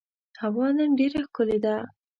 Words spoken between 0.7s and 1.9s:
نن ډېره ښکلې ده.